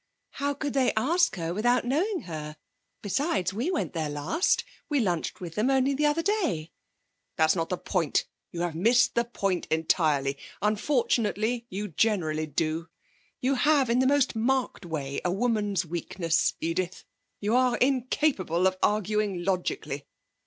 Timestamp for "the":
5.93-6.07, 7.69-7.77, 9.13-9.23, 13.99-14.07